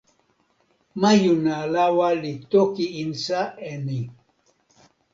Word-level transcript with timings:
majuna 1.01 1.53
lawa 1.73 2.09
li 2.21 2.33
toki 2.51 2.85
insa 3.03 3.39
e 3.71 3.73
ni: 3.85 3.99